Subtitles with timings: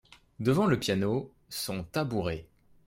[0.39, 2.47] Devant le piano, son tabouret.